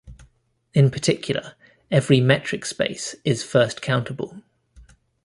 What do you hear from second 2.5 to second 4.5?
space is first-countable.